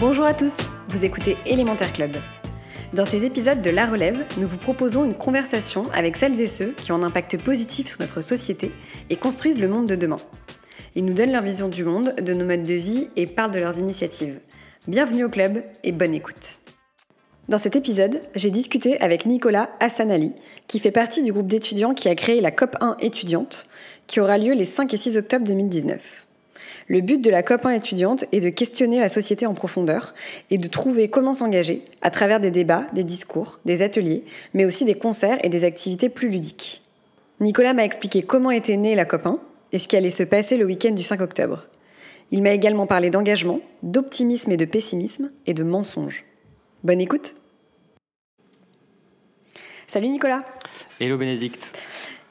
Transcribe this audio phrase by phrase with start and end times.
[0.00, 2.16] Bonjour à tous, vous écoutez Élémentaire Club.
[2.92, 6.72] Dans ces épisodes de La Relève, nous vous proposons une conversation avec celles et ceux
[6.72, 8.72] qui ont un impact positif sur notre société
[9.10, 10.18] et construisent le monde de demain.
[10.96, 13.60] Ils nous donnent leur vision du monde, de nos modes de vie et parlent de
[13.60, 14.40] leurs initiatives.
[14.88, 16.58] Bienvenue au club et bonne écoute.
[17.46, 20.32] Dans cet épisode, j'ai discuté avec Nicolas Hassanali,
[20.66, 23.66] qui fait partie du groupe d'étudiants qui a créé la COP1 étudiante,
[24.06, 26.26] qui aura lieu les 5 et 6 octobre 2019.
[26.88, 30.14] Le but de la COP1 étudiante est de questionner la société en profondeur
[30.50, 34.24] et de trouver comment s'engager à travers des débats, des discours, des ateliers,
[34.54, 36.80] mais aussi des concerts et des activités plus ludiques.
[37.40, 39.38] Nicolas m'a expliqué comment était née la COP1
[39.72, 41.66] et ce qui allait se passer le week-end du 5 octobre.
[42.30, 46.24] Il m'a également parlé d'engagement, d'optimisme et de pessimisme et de mensonges.
[46.84, 47.34] Bonne écoute
[49.86, 50.42] Salut Nicolas
[51.00, 51.78] Hello Bénédicte.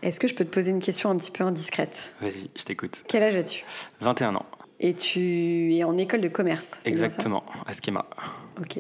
[0.02, 2.14] Est-ce que je peux te poser une question un petit peu indiscrète?
[2.22, 3.04] Vas-y, je t'écoute.
[3.08, 3.64] Quel âge as-tu?
[4.02, 4.46] 21 ans.
[4.80, 8.06] Et tu es en école de commerce Exactement, à Schema.
[8.60, 8.80] Ok.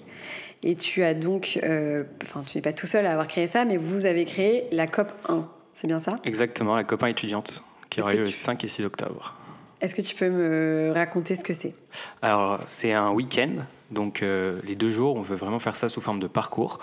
[0.63, 3.63] Et tu as donc, euh, enfin, tu n'es pas tout seul à avoir créé ça,
[3.63, 6.17] mais vous avez créé la COP 1, c'est bien ça?
[6.25, 9.35] Exactement, la copain étudiante qui aura lieu le tu- 5 et 6 octobre.
[9.81, 11.75] Est-ce que tu peux me raconter ce que c'est?
[12.21, 16.01] Alors, c'est un week-end, donc euh, les deux jours, on veut vraiment faire ça sous
[16.01, 16.79] forme de parcours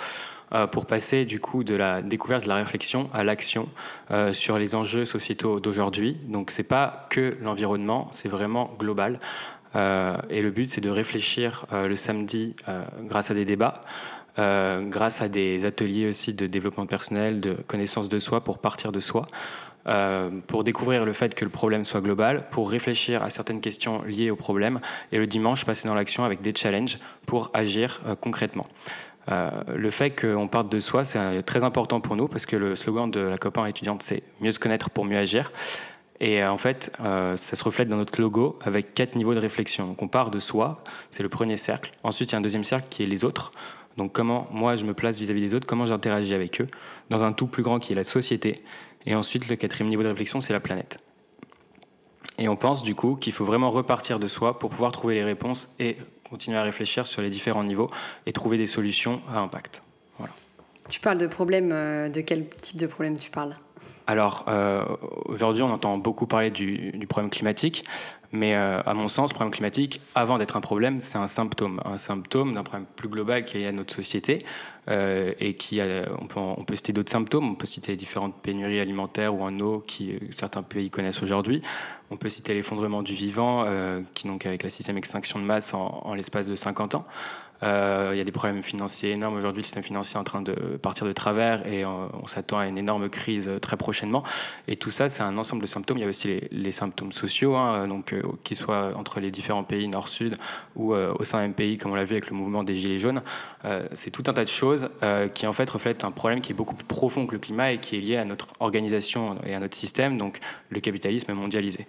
[0.52, 3.68] euh, pour passer du coup de la découverte, de la réflexion à l'action
[4.10, 6.16] euh, sur les enjeux sociétaux d'aujourd'hui.
[6.26, 9.20] Donc, c'est pas que l'environnement, c'est vraiment global.
[9.76, 12.56] Euh, et le but, c'est de réfléchir le samedi
[13.05, 13.80] grâce à des débats.
[14.36, 18.98] grâce à des ateliers aussi de développement personnel, de connaissance de soi pour partir de
[18.98, 19.27] soi,
[20.46, 24.30] pour découvrir le fait que le problème soit global, pour réfléchir à certaines questions liées
[24.30, 24.80] au problème,
[25.12, 28.64] et le dimanche passer dans l'action avec des challenges pour agir concrètement.
[29.30, 32.57] Euh, le fait qu'on parte de soi, c'est euh, très important pour nous parce que
[32.57, 35.52] le slogan de la copain étudiante, c'est mieux se connaître pour mieux agir.
[36.20, 39.86] Et euh, en fait, ça se reflète dans notre logo avec quatre niveaux de réflexion.
[39.86, 41.92] Donc on part de soi, c'est le premier cercle.
[42.02, 43.52] Ensuite, il y a un deuxième cercle qui est les autres.
[43.96, 46.67] Donc comment moi je me place vis-à-vis des autres, comment j'interagis avec eux,
[47.11, 48.57] dans un tout plus grand qui est la société.
[49.07, 50.98] Et ensuite, le quatrième niveau de réflexion, c'est la planète.
[52.39, 55.24] Et on pense du coup qu'il faut vraiment repartir de soi pour pouvoir trouver les
[55.24, 55.96] réponses et
[56.30, 57.91] continuer à réfléchir sur les différents niveaux
[58.27, 59.83] et trouver des solutions à impact.
[60.89, 63.57] Tu parles de problèmes, euh, de quel type de problème tu parles?
[64.08, 64.85] Alors, euh,
[65.27, 67.85] aujourd'hui, on entend beaucoup parler du, du problème climatique,
[68.33, 71.80] mais euh, à mon sens, le problème climatique, avant d'être un problème, c'est un symptôme.
[71.85, 74.45] Un symptôme d'un problème plus global qui est à notre société
[74.90, 77.48] euh, et qui, a- on, peut, on peut citer d'autres symptômes.
[77.51, 81.23] On peut citer les différentes pénuries alimentaires ou en eau qui euh, certains pays connaissent
[81.23, 81.62] aujourd'hui.
[82.11, 85.73] On peut citer l'effondrement du vivant, euh, qui, donc, avec la sixième extinction de masse
[85.74, 87.06] en l'espace de 50 ans.
[87.62, 89.36] Euh, il y a des problèmes financiers énormes.
[89.36, 92.66] Aujourd'hui, le système financier est en train de partir de travers et on s'attend à
[92.66, 94.22] une énorme crise euh, très prochainement.
[94.68, 95.98] Et tout ça, c'est un ensemble de symptômes.
[95.98, 99.64] Il y a aussi les, symptômes sociaux, hein, donc euh, qu'ils soient entre les différents
[99.64, 100.36] pays nord-sud
[100.76, 103.22] ou au sein d'un pays, comme on l'a vu avec le mouvement des Gilets jaunes.
[103.92, 104.90] C'est tout un tas de choses
[105.34, 107.78] qui en fait reflètent un problème qui est beaucoup plus profond que le climat et
[107.78, 110.38] qui est lié à notre organisation et à notre système, donc
[110.70, 111.86] le capitalisme mondialisé.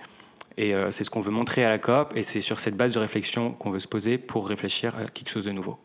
[0.61, 2.94] Et euh, c'est ce qu'on veut montrer à la COP, et c'est sur cette base
[2.94, 5.79] de réflexion qu'on veut se poser pour réfléchir à quelque chose de nouveau.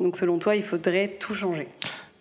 [0.00, 1.68] Donc selon toi, il faudrait tout changer?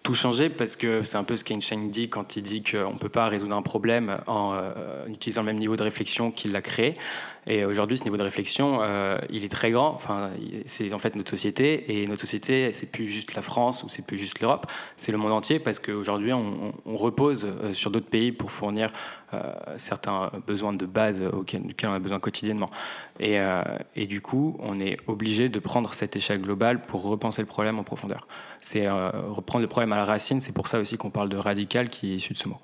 [0.04, 3.00] Tout changer parce que c'est un peu ce qu'Einstein dit quand il dit qu'on ne
[3.00, 6.62] peut pas résoudre un problème en euh, utilisant le même niveau de réflexion qu'il l'a
[6.62, 6.94] créé.
[7.48, 9.90] Et aujourd'hui, ce niveau de réflexion, euh, il est très grand.
[9.90, 10.30] Enfin,
[10.66, 12.02] c'est en fait notre société.
[12.02, 15.18] Et notre société, c'est plus juste la France ou c'est plus juste l'Europe, c'est le
[15.18, 18.92] monde entier parce qu'aujourd'hui, on, repose euh, sur d'autres pays pour fournir
[19.34, 22.68] euh, certains besoins de base auxquels, on a besoin quotidiennement.
[23.20, 27.80] Et, du coup, on est obligé de prendre cette échelle globale pour repenser le problème
[27.80, 28.28] en profondeur.
[28.60, 30.42] C'est reprendre le problème à la racine.
[30.42, 32.58] C'est pour ça aussi qu'on parle de radical qui est issu de ce mot.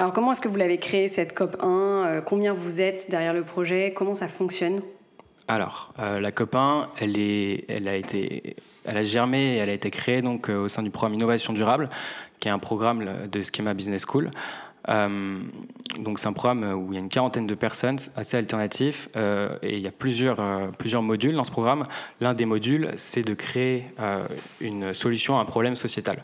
[0.00, 3.34] Alors comment est-ce que vous l'avez créé cette COP 1 Euh, Combien vous êtes derrière
[3.34, 4.80] le projet Comment ça fonctionne?
[5.46, 8.56] Alors, euh, la copain, elle, est, elle, a été,
[8.86, 11.52] elle a germé et elle a été créée donc, euh, au sein du programme Innovation
[11.52, 11.90] Durable,
[12.38, 14.30] qui est un programme de Schema Business School.
[14.88, 19.10] Donc c'est un programme où il y a une quarantaine de personnes, assez alternatif,
[19.62, 20.38] et il y a plusieurs,
[20.78, 21.84] plusieurs modules dans ce programme.
[22.20, 23.84] L'un des modules, c'est de créer
[24.60, 26.22] une solution à un problème sociétal.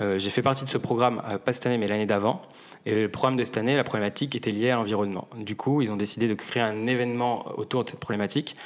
[0.00, 2.42] J'ai fait partie de ce programme, pas cette année, mais l'année d'avant.
[2.86, 5.28] Et le programme de cette année, la problématique était liée à l'environnement.
[5.36, 8.56] Du coup, ils ont décidé de créer un événement autour de cette problématique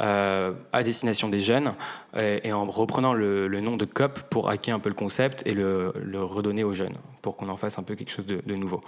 [0.00, 1.72] euh, à destination des jeunes
[2.16, 5.92] et, en reprenant le, nom de COP pour hacker un peu le concept et le,
[6.14, 8.82] redonner aux jeunes pour qu'on en fasse un peu quelque chose de, nouveau.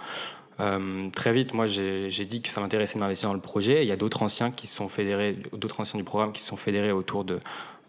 [0.59, 3.83] Euh, très vite, moi, j'ai dit que ça m'intéressait de m'investir dans le projet.
[3.83, 6.91] Il y a d'autres anciens qui sont fédérés, d'autres anciens du programme qui sont fédérés
[6.91, 7.39] autour de,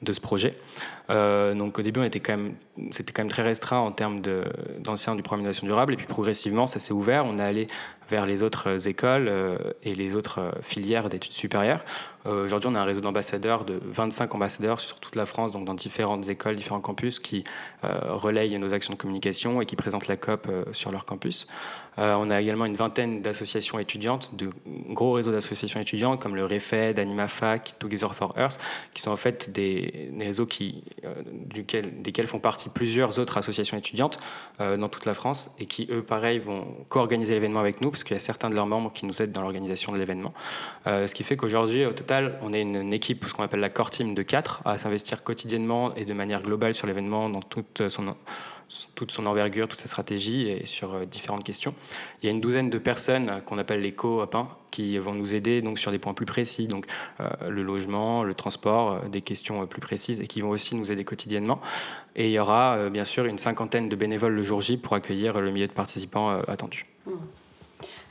[0.03, 0.55] de ce projet.
[1.11, 2.55] Euh, donc au début, on était quand même,
[2.91, 4.21] c'était quand même très restreint en termes
[4.79, 5.95] d'anciens du programme d'innovation durable.
[5.95, 7.25] Et puis progressivement, ça s'est ouvert.
[7.27, 7.67] On est allé
[8.11, 11.85] vers les autres écoles euh, et les autres filières d'études supérieures.
[12.27, 15.65] Euh, aujourd'hui, on a un réseau d'ambassadeurs, de 25 ambassadeurs sur toute la France, donc
[15.65, 17.45] dans différentes écoles, différents campus, qui
[17.83, 21.47] relayent nos actions de communication et qui présentent la COP sur leur campus.
[21.97, 24.51] on a également une vingtaine d'associations étudiantes, de
[24.91, 28.61] gros réseaux d'associations étudiantes comme le REFED, AnimaFac, Together for Earth,
[28.95, 31.15] qui sont en fait des, réseaux qui euh,
[31.47, 34.19] duquel, desquels font partie plusieurs autres associations étudiantes
[34.61, 38.05] euh, dans toute la France et qui, eux, pareil, vont co-organiser l'événement avec nous parce
[38.05, 40.33] qu'il y a certains de leurs membres qui nous aident dans l'organisation de l'événement.
[40.87, 43.71] Euh, ce qui fait qu'aujourd'hui, au total, on est une, équipe, ce qu'on appelle la
[43.71, 47.89] core team de quatre, à s'investir quotidiennement et de manière globale sur l'événement dans toute
[47.89, 48.15] son
[48.95, 51.75] toute son envergure, toute sa stratégie et sur différentes questions.
[52.23, 54.37] Il y a une douzaine de personnes qu'on appelle les co-op
[54.71, 56.87] qui vont nous aider donc sur des points plus précis, donc
[57.21, 60.77] euh, le logement, le transport, euh, des questions euh, plus précises et qui vont aussi
[60.77, 61.61] nous aider quotidiennement.
[62.17, 65.41] Et il y aura bien sûr une cinquantaine de bénévoles le jour J pour accueillir
[65.41, 66.87] le millier de participants attendus.
[67.07, 67.13] Mmh.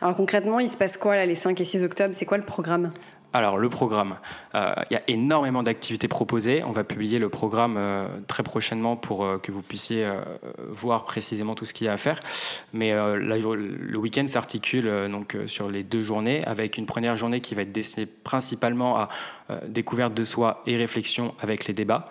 [0.02, 2.14] Alors concrètement, il se passe quoi là les 5 et 6 octobre?
[2.14, 2.92] C'est quoi le programme?
[3.38, 4.18] Alors, le programme.
[4.56, 6.64] Euh, il y a énormément d'activités proposées.
[6.64, 10.08] On va publier le programme euh, très prochainement pour euh, que vous puissiez
[10.70, 12.20] voir précisément tout ce qu'il y a à faire.
[12.74, 17.62] Mais le week-end s'articule donc sur les deux journées, avec une première journée qui va
[17.62, 19.10] être destinée principalement à
[19.68, 22.06] découverte de soi et réflexion avec les débats.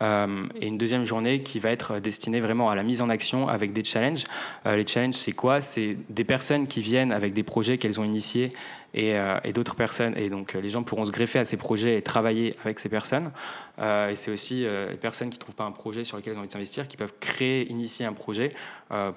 [0.00, 3.72] et une deuxième journée qui va être destinée vraiment à la mise en action avec
[3.72, 4.24] des challenges.
[4.64, 5.60] les challenges, c'est quoi?
[5.60, 8.50] C'est des personnes qui viennent avec des projets qu'elles ont initiés
[8.96, 10.16] euh, et, d'autres personnes.
[10.16, 12.88] Et donc euh, les gens pourront se greffer à ces projets et travailler avec ces
[12.88, 13.30] personnes.
[13.78, 16.36] Euh, et c'est aussi les personnes qui ne trouvent pas un projet sur lequel elles
[16.36, 18.50] ont envie de s'investir qui peuvent créer, initier un projet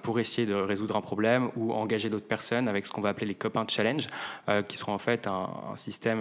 [0.02, 3.25] pour essayer de résoudre un problème ou engager d'autres personnes avec ce qu'on va appeler
[3.25, 4.08] les copains challenge,
[4.68, 6.20] qui seront en fait un, système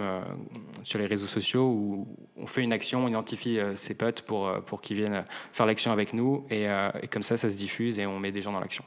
[0.83, 2.07] sur les réseaux sociaux où
[2.37, 5.23] on fait une action, on identifie ses potes pour, pour qu'ils viennent
[5.53, 6.65] faire l'action avec nous et,
[7.01, 8.83] et comme ça, ça se diffuse et on met des gens dans l'action.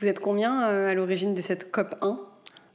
[0.00, 2.31] Vous êtes combien à l'origine de cette COP 1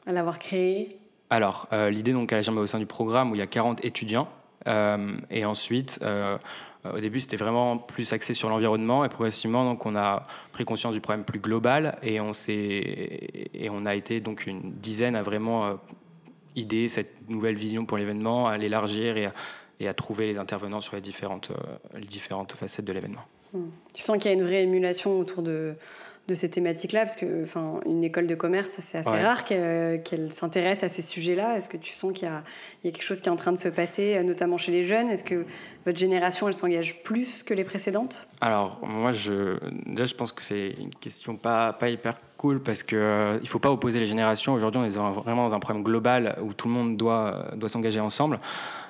[0.07, 0.98] à l'avoir créé
[1.30, 3.48] Alors, euh, l'idée, donc, elle a jamais au sein du programme où il y a
[3.48, 4.30] 40 étudiants.
[4.65, 4.98] Euh,
[5.30, 6.38] et ensuite, euh,
[6.92, 9.04] au début, c'était vraiment plus axé sur l'environnement.
[9.04, 10.24] Et progressivement, donc, on a
[10.54, 11.98] pris conscience du problème plus global.
[12.01, 15.77] Et on, et on a été donc une dizaine à vraiment
[16.56, 19.33] idée cette nouvelle vision pour l'événement, à l'élargir et à,
[19.80, 21.51] et à, trouver les intervenants sur les différentes,
[21.94, 23.25] les différentes facettes de l'événement.
[23.53, 23.68] Hmm.
[23.94, 25.75] Tu sens qu'il y a une vraie émulation autour de,
[26.27, 30.83] de ces thématiques-là Parce que, enfin, une école de commerce, c'est assez rare qu'elle s'intéresse
[30.83, 31.57] à ces sujets-là.
[31.57, 32.44] Est-ce que tu sens qu'il y, a
[32.83, 35.09] quelque chose qui est en train de se passer, notamment chez les jeunes?
[35.09, 35.45] Est-ce que
[35.85, 38.27] votre génération, elle s'engage plus que les précédentes?
[38.41, 42.83] Alors, moi, je, déjà, je pense que c'est une question pas, pas hyper cool parce
[42.83, 44.53] que euh, il faut pas opposer les générations.
[44.53, 48.00] Aujourd'hui, on est vraiment dans un problème global où tout le monde doit, doit s'engager
[48.00, 48.39] ensemble.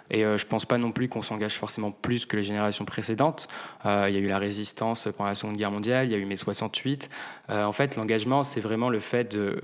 [0.09, 3.47] Et euh, je pense pas non plus qu'on s'engage forcément plus que les générations précédentes.
[3.85, 6.17] Euh, il y a eu la résistance pendant la Seconde Guerre mondiale, il y a
[6.17, 7.09] eu mai 68.
[7.49, 9.59] Euh, en fait, l'engagement, c'est vraiment le fait de,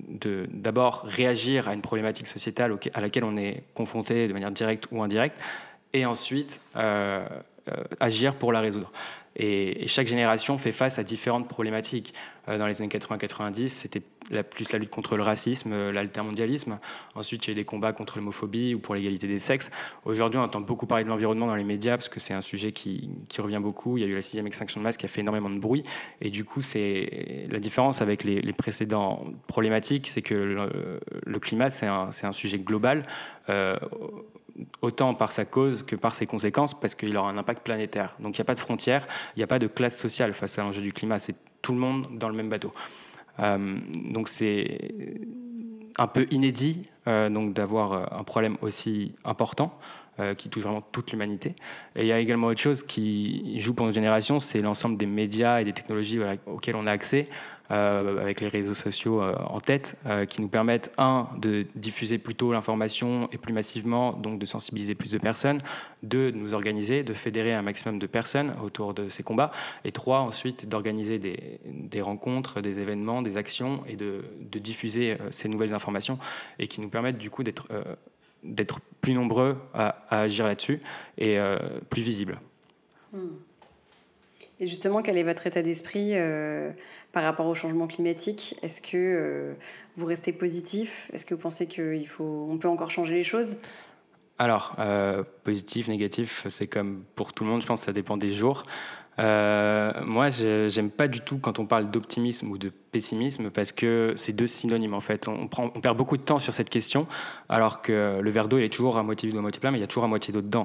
[0.00, 4.86] de d'abord réagir à une problématique sociétale à laquelle on est confronté de manière directe
[4.90, 5.40] ou indirecte,
[5.92, 6.60] et ensuite
[8.00, 8.92] agir pour la résoudre.
[9.36, 12.14] Et, chaque génération fait face à différentes problématiques.
[12.48, 14.02] Euh, dans les années 80-90, c'était
[14.42, 16.78] plus la lutte contre le racisme, euh, l'altermondialisme.
[17.14, 19.70] Ensuite, il y a eu des combats contre l'homophobie ou pour l'égalité des sexes.
[20.04, 22.72] Aujourd'hui, on entend beaucoup parler de l'environnement dans les médias parce que c'est un sujet
[22.72, 23.98] qui, revient beaucoup.
[23.98, 25.82] Il y a eu la sixième extinction de masse qui a fait énormément de bruit.
[26.22, 31.86] Et du coup, c'est la différence avec les, précédents problématiques, c'est que le, climat, c'est
[31.86, 33.02] un, un, sujet global.
[33.50, 33.76] Euh,
[34.82, 38.16] autant par sa cause que par ses conséquences, parce qu'il aura un impact planétaire.
[38.20, 40.58] Donc il n'y a pas de frontières, il n'y a pas de classe sociale face
[40.58, 42.72] à l'enjeu du climat, c'est tout le monde dans le même bateau.
[43.40, 43.78] Euh,
[44.10, 44.78] donc c'est
[45.98, 49.78] un peu inédit euh, donc d'avoir un problème aussi important.
[50.36, 51.54] Qui touche vraiment toute l'humanité.
[51.94, 55.06] Et il y a également autre chose qui joue pour notre génération, c'est l'ensemble des
[55.06, 57.26] médias et des technologies auxquelles on a accès.
[57.72, 62.16] Euh, avec les réseaux sociaux euh, en tête, euh, qui nous permettent, un, de diffuser
[62.16, 65.58] plutôt l'information et plus massivement, donc de sensibiliser plus de personnes,
[66.04, 69.50] deux, de nous organiser, de fédérer un maximum de personnes autour de ces combats,
[69.84, 74.22] et trois, ensuite, d'organiser des, rencontres, des événements, des actions, et de
[74.60, 76.18] diffuser ces nouvelles informations,
[76.60, 77.66] et qui nous permettent du coup d'être
[78.46, 80.80] d'être plus nombreux à, agir là-dessus
[81.18, 81.38] et
[81.90, 82.38] plus visibles.
[83.12, 83.36] Hmm.
[84.58, 86.70] Et justement, quel est votre état d'esprit euh,
[87.12, 88.56] par rapport au changement climatique?
[88.62, 89.54] Est-ce que euh,
[89.96, 91.10] vous restez positif?
[91.12, 93.58] Est-ce que vous pensez qu'on peut encore changer les choses?
[94.38, 98.16] Alors, euh, positif, négatif, c'est comme pour tout le monde, je pense que ça dépend
[98.16, 98.62] des jours.
[99.18, 104.12] Euh, moi, j'aime pas du tout quand on parle d'optimisme ou de pessimisme parce que
[104.16, 105.28] c'est deux synonymes en fait.
[105.28, 107.06] On, perd beaucoup de temps sur cette question
[107.48, 109.70] alors que le verre d'eau il est toujours à moitié vide ou à moitié plein,
[109.70, 110.64] mais il y a toujours à moitié d'eau dedans.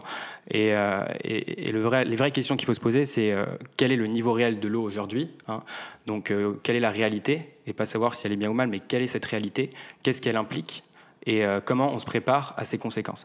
[0.49, 3.45] Et, euh, les vraies questions qu'il faut se poser, c'est euh,
[3.77, 5.63] quel est le niveau réel de l'eau aujourd'hui hein?
[6.07, 7.53] Donc, quelle est la réalité?
[7.67, 9.69] Et pas savoir si elle est bien ou mal, mais quelle est cette réalité?
[10.01, 10.83] Qu'est-ce qu'elle implique?
[11.27, 13.23] Et comment on se prépare à ses conséquences?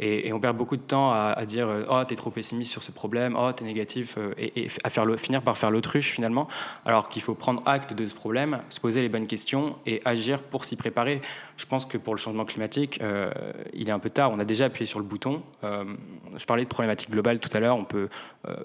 [0.00, 2.92] Et, on perd beaucoup de temps à, dire euh, Oh, t'es trop pessimiste sur ce
[2.92, 6.44] problème, oh, t'es négatif, euh, et, à faire finir par faire l'autruche finalement,
[6.84, 10.42] alors qu'il faut prendre acte de ce problème, se poser les bonnes questions et agir
[10.42, 11.20] pour s'y préparer.
[11.56, 13.30] Je pense que pour le changement climatique, euh,
[13.72, 14.30] il est un peu tard.
[14.32, 15.42] On a déjà appuyé sur le bouton.
[15.62, 17.76] je parlais de problématique globale tout à l'heure.
[17.76, 18.08] On peut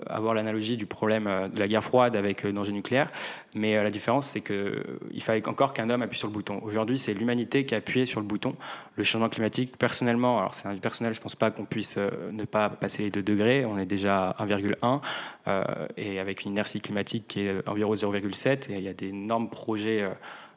[0.08, 3.08] avoir l'analogie du problème de la guerre froide avec le danger nucléaire,
[3.56, 6.60] mais la différence, c'est qu'il fallait encore qu'un homme appuie sur le bouton.
[6.64, 8.54] Aujourd'hui, c'est l'humanité qui a appuyé sur le bouton.
[8.96, 12.70] Le changement climatique, personnellement, alors c'est un personnel, pense pas qu'on puisse euh, ne pas
[12.70, 13.66] passer les 2 degrés.
[13.66, 15.00] On est déjà à 1,1
[15.48, 15.64] euh,
[15.96, 18.70] et avec une inertie climatique qui est environ 0,7.
[18.72, 20.06] Et il y a d'énormes projets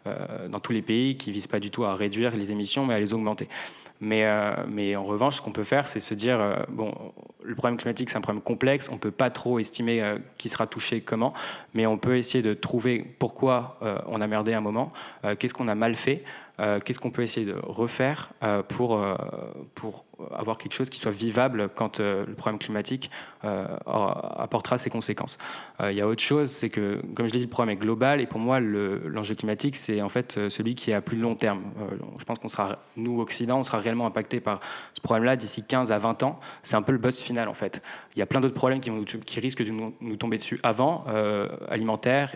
[0.07, 2.95] euh, dans tous les pays qui visent pas du tout à réduire les émissions, mais
[2.95, 3.49] à les augmenter.
[4.01, 4.27] Mais,
[4.69, 6.93] mais en revanche, ce qu'on peut faire, c'est se dire bon,
[7.43, 8.91] le problème climatique, c'est un problème complexe.
[8.93, 10.03] On peut pas trop estimer
[10.37, 11.33] qui sera touché comment,
[11.73, 14.89] mais on peut essayer de trouver pourquoi on a merdé un moment,
[15.39, 16.25] qu'est-ce qu'on a mal fait.
[16.59, 19.15] Euh, qu'est-ce qu'on peut essayer de refaire euh, pour, euh,
[19.75, 23.11] pour avoir quelque chose qui soit vivable quand le problème climatique
[23.43, 25.37] apportera ses conséquences.
[25.83, 28.23] Il y a autre chose, c'est que, comme je l'ai dit, le problème est global
[28.23, 31.65] et pour moi, l'enjeu climatique, c'est en fait celui qui est à plus long terme.
[32.19, 34.61] je pense qu'on sera, nous, Occident, on sera réellement impacté par
[34.95, 36.41] ce problème-là d'ici 15 à 20 ans.
[36.63, 37.83] C'est un peu le boss final en fait.
[38.15, 41.05] Il y a plein d'autres problèmes qui, risquent de nous, nous tomber dessus avant,
[41.69, 42.35] alimentaires,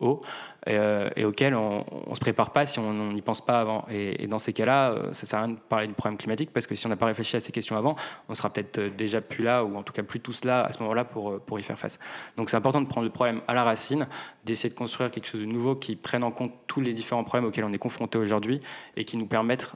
[0.00, 0.20] eau.
[0.68, 3.84] Euh, et, auquel on ne se prépare pas si on n'y pense pas avant.
[3.90, 6.66] Et, dans ces cas-là, euh, ça sert à rien de parler du problème climatique parce
[6.66, 7.94] que si on n'a pas réfléchi à ces questions avant,
[8.28, 10.72] on sera peut-être euh, déjà plus là ou en tout cas plus tous là à
[10.72, 11.98] ce moment-là pour, pour y faire face.
[12.36, 14.06] Donc c'est important de prendre le problème à la racine,
[14.44, 17.48] d'essayer de construire quelque chose de nouveau qui prenne en compte tous les différents problèmes
[17.48, 18.60] auxquels on est confronté aujourd'hui
[18.96, 19.72] et qui nous permettent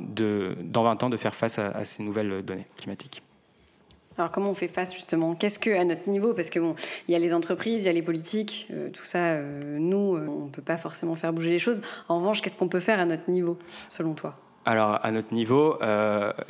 [0.00, 3.22] de, dans 20 ans de faire face à ces nouvelles données climatiques.
[4.18, 5.34] Alors comment on fait face justement?
[5.34, 6.34] Qu'est-ce que à notre niveau?
[6.34, 6.74] Parce que bon,
[7.08, 9.32] il y a les entreprises, il y a les politiques, euh, tout ça.
[9.32, 11.82] Euh, nous, euh, on peut pas forcément faire bouger les choses.
[12.08, 14.36] En revanche, qu'est-ce qu'on peut faire à notre niveau, selon toi?
[14.64, 15.76] Alors à notre niveau,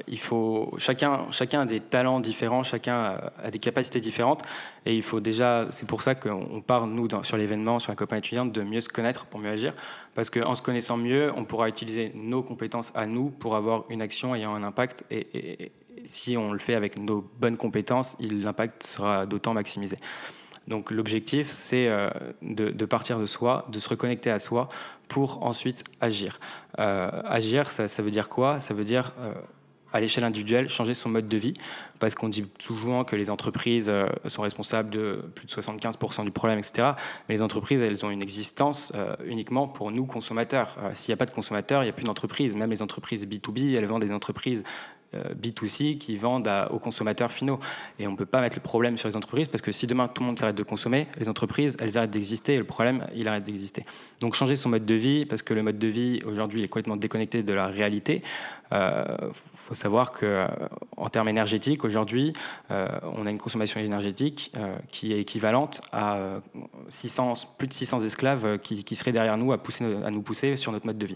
[0.07, 4.43] il faut chacun, chacun a des talents différents, chacun a des capacités différentes,
[4.85, 8.19] et il faut déjà, c'est pour ça qu'on part nous sur l'événement, sur la copain
[8.19, 9.73] étudiante, de mieux se connaître pour mieux agir,
[10.15, 14.03] parce qu'en se connaissant mieux, on pourra utiliser nos compétences à nous pour avoir une
[14.03, 15.73] action ayant un impact et,
[16.07, 19.97] si on le fait avec nos bonnes compétences, l'impact sera d'autant maximisé.
[20.69, 22.11] Donc l'objectif, c'est euh,
[22.43, 24.69] de, partir de soi, de se reconnecter à soi
[25.09, 26.41] pour ensuite agir.
[26.79, 28.61] Euh, agir, ça, veut dire quoi?
[28.61, 29.33] Ça veut dire euh,
[29.93, 31.55] à l'échelle individuelle, changer son mode de vie,
[31.99, 33.93] parce qu'on dit souvent que les entreprises
[34.27, 36.93] sont responsables de plus de 75% du problème, etc.
[37.29, 38.91] Mais les entreprises, elles ont une existence
[39.27, 40.77] uniquement pour nous, consommateurs.
[40.95, 42.57] S'il n'y a pas de consommateurs, il n'y a plus d'entreprises.
[42.57, 44.65] Même les entreprises B2B, elles vendent des entreprises
[45.41, 47.59] B2C qui vendent aux consommateurs finaux.
[47.99, 50.09] Et on ne peut pas mettre le problème sur les entreprises parce que si demain
[50.09, 53.29] tout le monde s'arrête de consommer, les entreprises, elles arrêtent d'exister et le problème, il
[53.29, 53.85] arrête d'exister.
[54.21, 56.97] Donc changer son mode de vie parce que le mode de vie aujourd'hui est complètement
[56.97, 58.23] déconnecté de la réalité.
[58.71, 59.05] Il euh,
[59.55, 60.47] faut savoir que euh,
[60.97, 62.33] en termes énergétiques, aujourd'hui,
[62.71, 64.53] on a une consommation énergétique
[64.91, 66.19] qui est équivalente à
[66.89, 70.73] 600, plus de 600 esclaves qui, seraient derrière nous à, pousser, à nous pousser sur
[70.73, 71.15] notre mode de vie.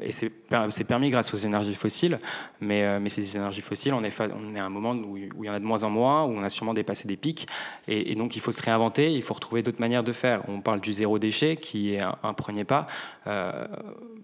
[0.00, 2.18] et c'est permis grâce aux énergies fossiles,
[2.60, 5.54] mais euh, mais, ces énergies fossiles, on est, à un moment où, il y en
[5.54, 7.46] a de moins en moins, où on a sûrement dépassé des pics.
[7.88, 10.42] Et, donc, il faut se réinventer, il faut retrouver d'autres manières de faire.
[10.48, 12.86] On parle du zéro déchet, qui est un, premier pas.
[13.26, 13.66] Euh,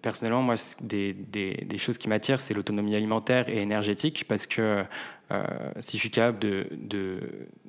[0.03, 4.85] personnellement, moi, des, choses qui m'attirent, c'est l'autonomie alimentaire et énergétique, parce que
[5.31, 5.45] euh,
[5.81, 7.21] si je suis capable de, de,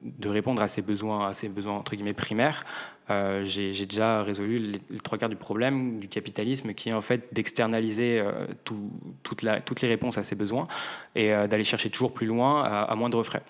[0.02, 2.64] de, répondre à ces besoins, à ces besoins entre guillemets primaires,
[3.10, 7.34] euh, j'ai déjà résolu les, trois quarts du problème du capitalisme qui est en fait
[7.34, 8.92] d'externaliser euh, tout,
[9.24, 10.68] toute toutes les réponses à ses besoins
[11.16, 13.42] et euh, d'aller chercher toujours plus loin à, à, moindre frais.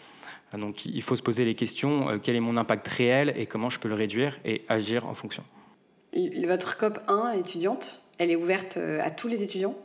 [0.58, 3.80] Donc il faut se poser les questions, quel est mon impact réel et comment je
[3.80, 5.44] peux le réduire et agir en fonction.
[6.48, 9.76] Votre COP 1 étudiante, elle est ouverte à tous les étudiants?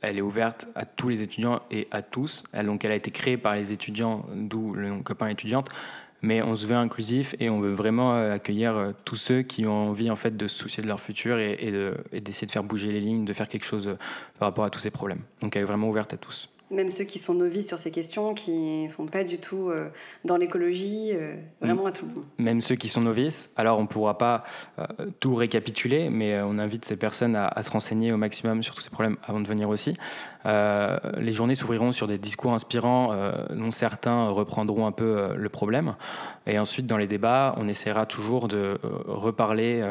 [0.00, 2.44] Elle est ouverte à tous les étudiants et à tous.
[2.52, 5.68] Elle, donc, elle a été créée par les étudiants, d'où le nom copain étudiante
[6.22, 9.66] mais on se veut inclusif et on veut vraiment euh, accueillir euh, tous ceux qui
[9.66, 11.72] ont envie en fait de se soucier de leur futur et,
[12.12, 13.96] d'essayer de, faire bouger les lignes, de faire quelque chose euh,
[14.38, 15.20] par rapport à tous ces problèmes.
[15.40, 16.48] Donc elle est vraiment ouverte à tous.
[16.70, 19.70] Même ceux qui sont novices sur ces questions, qui ne sont pas du tout
[20.24, 21.12] dans l'écologie,
[21.60, 22.24] vraiment à tout le monde.
[22.38, 23.50] Même ceux qui sont novices.
[23.56, 24.44] Alors on ne pourra pas
[25.20, 28.82] tout récapituler, mais on invite ces personnes à, à, se renseigner au maximum sur tous
[28.82, 29.94] ces problèmes avant de venir aussi.
[30.46, 35.34] Euh, les journées s'ouvriront sur des discours inspirants euh, dont certains reprendront un peu euh,
[35.34, 35.94] le problème.
[36.46, 39.82] Et ensuite, dans les débats, on essaiera toujours de reparler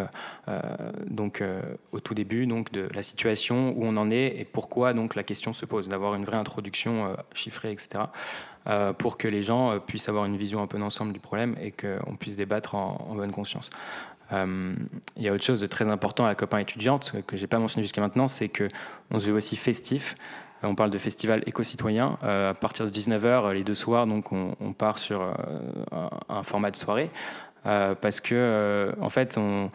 [1.05, 1.43] donc,
[1.91, 5.21] au tout début donc, de la situation où on en est et pourquoi donc, la
[5.21, 8.05] question se pose, d'avoir une vraie introduction chiffrée, etc.
[8.97, 12.15] pour que les gens puissent avoir une vision un peu d'ensemble du problème et qu'on
[12.15, 13.69] puisse débattre en, bonne conscience.
[14.31, 14.77] il
[15.23, 17.83] y a autre chose de très important à la copain étudiante que j'ai pas mentionné
[17.83, 18.67] jusqu'à maintenant, c'est que
[19.11, 20.15] on se veut aussi festif.
[20.63, 22.17] On parle de festival éco-citoyen.
[22.23, 25.33] Euh, à partir de 19h, les deux soirs, donc on, part sur euh,
[26.29, 27.11] un, format de soirée.
[27.65, 29.69] Euh, parce que, en fait, on,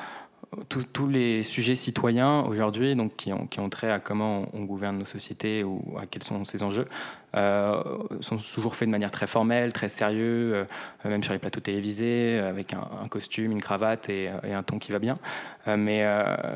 [0.69, 4.99] tous les sujets citoyens aujourd'hui, donc qui ont, qui ont, trait à comment on gouverne
[4.99, 6.87] nos sociétés ou à quels sont ces enjeux,
[7.35, 10.65] sont toujours faits de manière très formelle, très sérieux, euh,
[11.05, 14.99] même sur les plateaux télévisés, avec un, costume, une cravate et, un ton qui va
[14.99, 15.19] bien.
[15.69, 15.77] Euh,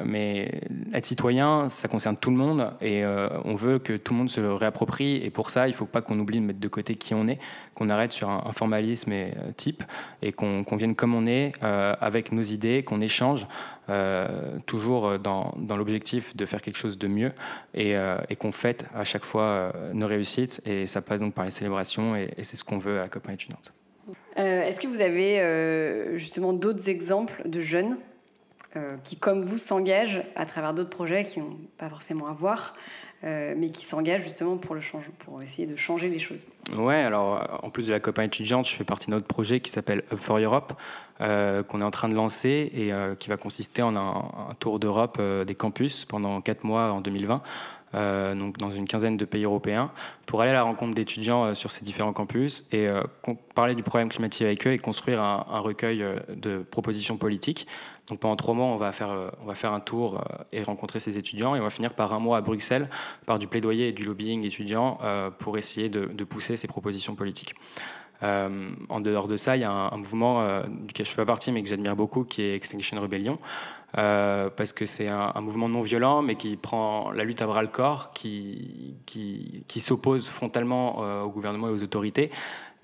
[0.05, 0.61] mais,
[0.93, 3.05] être citoyen, ça concerne tout le monde et
[3.45, 5.17] on veut que tout le monde se le réapproprie.
[5.17, 7.27] Et pour ça, il ne faut pas qu'on oublie de mettre de côté qui on
[7.29, 7.39] est,
[7.75, 9.83] qu'on arrête sur un, formalisme et, type
[10.23, 13.47] et qu'on vienne comme on est, avec nos idées, qu'on échange.
[14.67, 17.33] toujours dans, l'objectif de faire quelque chose de mieux
[17.75, 17.97] et
[18.39, 22.31] qu'on fête à chaque fois nos réussites et ça passe donc par les célébrations, et,
[22.43, 23.73] c'est ce qu'on veut à la copain étudiante.
[24.39, 27.97] Euh, est-ce que vous avez euh, justement d'autres exemples de jeunes
[28.77, 32.75] euh, qui, comme vous, s'engagent à travers d'autres projets qui n'ont pas forcément à voir,
[33.23, 36.47] mais qui s'engagent justement pour, le change, pour essayer de changer les choses?
[36.79, 39.69] Ouais, alors en plus de la copain étudiante, je fais partie d'un autre projet qui
[39.69, 40.75] s'appelle Up for Europe,
[41.19, 45.21] qu'on est en train de lancer et qui va consister en un, un tour d'Europe
[45.45, 49.87] des campus pendant quatre mois en 2020 euh, donc dans une quinzaine de pays européens,
[50.27, 53.03] pour aller à la rencontre d'étudiants euh, sur ces différents campus et euh,
[53.55, 57.67] parler du problème climatique avec eux et construire un, recueil de propositions politiques.
[58.09, 60.23] Donc pendant trois mois, on va faire, on va faire un tour
[60.53, 62.89] et rencontrer ces étudiants et on va finir par un mois à Bruxelles
[63.25, 64.99] par du plaidoyer et du lobbying étudiant
[65.39, 67.55] pour essayer de pousser ces propositions politiques.
[68.23, 71.23] Euh, en dehors de ça, il y a un, mouvement euh, duquel je ne fais
[71.23, 73.37] pas partie, mais que j'admire beaucoup, qui est Extinction Rebellion,
[73.99, 77.63] euh, parce que c'est un, mouvement non violent, mais qui prend la lutte à bras
[77.63, 82.31] le corps, qui, qui, s'oppose frontalement au gouvernement et aux autorités.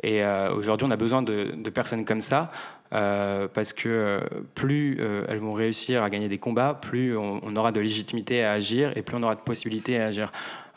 [0.03, 0.23] Et
[0.55, 2.51] aujourd'hui, on a besoin de, personnes comme ça,
[2.91, 4.21] parce que
[4.55, 8.93] plus elles vont réussir à gagner des combats, plus on, aura de légitimité à agir
[8.97, 10.31] et plus on aura de possibilités à agir.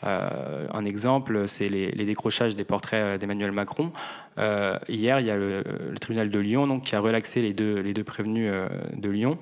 [0.04, 3.92] Euh, un exemple, c'est les, décrochages des portraits euh, d'Emmanuel Macron.
[4.38, 5.64] Euh, hier, il y a le,
[6.00, 8.52] tribunal de Lyon qui a relaxé les deux, prévenus
[8.92, 9.38] de Lyon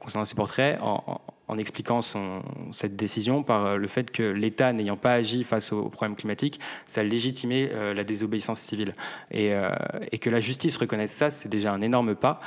[0.00, 0.78] concernant ces portraits
[1.58, 6.16] expliquant son, cette décision par le fait que l'État n'ayant pas agi face aux problèmes
[6.16, 8.92] climatiques, ça légitimait la désobéissance civile.
[9.30, 9.52] Et,
[10.12, 12.40] et, que la justice reconnaisse ça, c'est déjà un énorme pas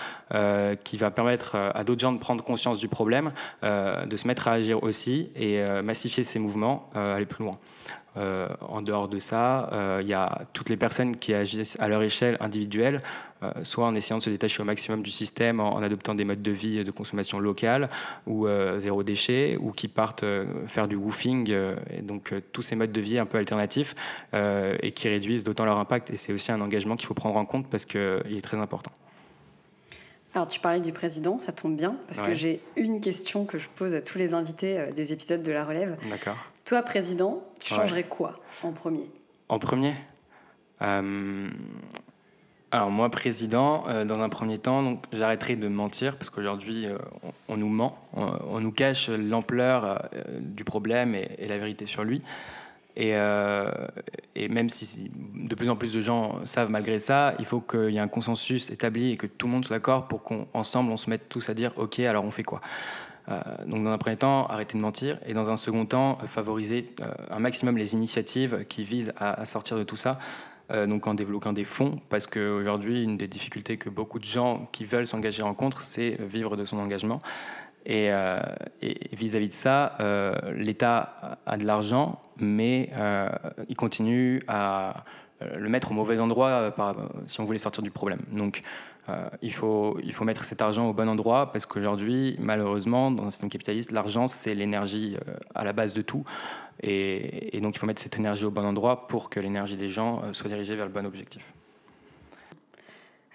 [0.84, 4.54] qui va permettre à d'autres gens de prendre conscience du problème, de se mettre à
[4.54, 7.56] agir aussi et massifier ces mouvements aller plus loin.
[8.16, 11.88] Euh, en dehors de ça, euh, il y a toutes les personnes qui agissent à
[11.88, 13.02] leur échelle individuelle,
[13.42, 16.42] euh, soit en essayant de se détacher au maximum du système, en, adoptant des modes
[16.42, 17.90] de vie de consommation locale
[18.28, 18.48] ou
[18.78, 20.26] zéro déchet, ou qui partent
[20.68, 23.96] faire du woofing, et donc tous ces modes de vie un peu alternatifs
[24.34, 26.12] et qui réduisent d'autant leur impact.
[26.12, 28.92] Et c'est aussi un engagement qu'il faut prendre en compte parce qu'il est très important.
[30.36, 33.70] Alors, tu parlais du président, ça tombe bien, parce que j'ai une question que je
[33.70, 35.98] pose à tous les invités des épisodes de La Relève.
[36.10, 36.38] D'accord.
[36.66, 39.10] Toi, président, tu changerais quoi en premier?
[39.50, 39.94] En premier
[40.82, 41.50] euh,
[42.72, 46.98] Alors, moi, président, euh, dans un premier temps, j'arrêterai de mentir, parce qu'aujourd'hui, euh,
[47.50, 50.08] on, nous ment, on, nous cache l'ampleur
[50.40, 52.22] du problème et, la vérité sur lui.
[52.96, 53.10] Et,
[54.36, 57.90] et, même si de plus en plus de gens savent malgré ça, il faut qu'il
[57.90, 60.98] y ait un consensus établi et que tout le monde soit d'accord pour qu'ensemble on
[60.98, 62.62] se mette tous à dire ok alors on fait quoi?
[63.30, 66.94] Euh, donc dans un premier temps, arrêter de mentir, et dans un second temps, favoriser
[67.02, 70.20] euh, un maximum les initiatives qui visent à, sortir de tout ça.
[70.88, 74.86] donc en développant des fonds, parce qu'aujourd'hui, une des difficultés que beaucoup de gens qui
[74.86, 77.22] veulent s'engager rencontrent, c'est vivre de son engagement.
[77.86, 78.10] Et,
[79.12, 79.98] vis-à-vis de ça,
[80.56, 82.90] l'État a de l'argent, mais
[83.68, 85.04] il continue à
[85.56, 86.74] le mettre au mauvais endroit
[87.28, 88.20] si on voulait sortir du problème.
[88.32, 88.62] Donc,
[89.10, 93.26] euh, il, faut, il faut mettre cet argent au bon endroit parce qu'aujourd'hui, malheureusement, dans
[93.26, 96.24] un système capitaliste, l'argent, c'est l'énergie euh, à la base de tout.
[96.82, 100.22] Et, donc, il faut mettre cette énergie au bon endroit pour que l'énergie des gens
[100.24, 101.54] euh, soit dirigée vers le bon objectif.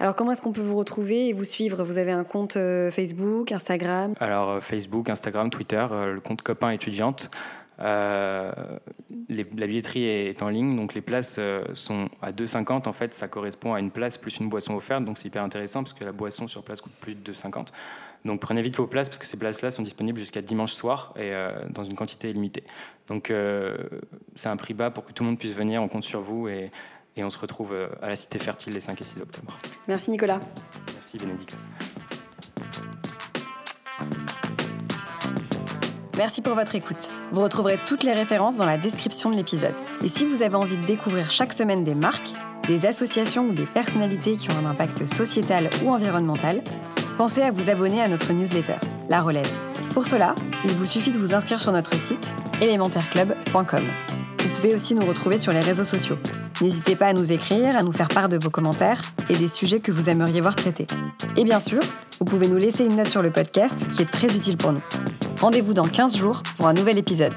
[0.01, 1.83] Alors, comment est-ce qu'on peut vous retrouver et vous suivre?
[1.83, 4.15] Vous avez un compte Facebook, Instagram?
[4.21, 7.31] Alors, Facebook, Instagram, Twitter, le compte Copain Étudiante.
[7.81, 8.53] Euh,
[9.29, 12.89] la billetterie est en ligne, donc les places euh, sont à 2,50.
[12.89, 15.83] En fait, ça correspond à une place plus une boisson offerte, donc c'est hyper intéressant
[15.83, 17.69] parce que la boisson sur place coûte plus de 2,50.
[18.25, 21.33] Donc prenez vite vos places parce que ces places-là sont disponibles jusqu'à dimanche soir et
[21.33, 22.65] euh, dans une quantité limitée.
[23.07, 23.33] Donc
[24.35, 25.83] c'est un prix bas pour que tout le monde puisse venir.
[25.83, 26.71] On compte sur vous et,
[27.17, 29.57] et on se retrouve à la Cité Fertile les 5 et 6 octobre.
[29.87, 30.41] Merci Nicolas.
[30.95, 31.57] Merci Bénédicte.
[36.19, 37.13] Merci pour votre écoute.
[37.31, 39.77] Vous retrouverez toutes les références dans la description de l'épisode.
[40.03, 42.33] Et si vous avez envie de découvrir chaque semaine des marques,
[42.67, 46.65] des associations ou des personnalités qui ont un impact sociétal ou environnemental,
[47.19, 48.79] pensez à vous abonner à notre newsletter,
[49.09, 49.49] La Relève.
[49.95, 53.85] Pour cela, il vous suffit de vous inscrire sur notre site élémentaireclub.com.
[54.43, 56.19] Vous pouvez aussi nous retrouver sur les réseaux sociaux.
[56.61, 59.79] N'hésitez pas à nous écrire, à nous faire part de vos commentaires et des sujets
[59.79, 60.89] que vous aimeriez voir traités.
[61.37, 61.79] Et bien sûr,
[62.19, 64.83] vous pouvez nous laisser une note sur le podcast qui est très utile pour nous.
[65.41, 67.33] Rendez-vous dans 15 jours pour un nouvel épisode.